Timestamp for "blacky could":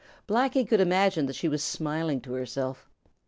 0.27-0.79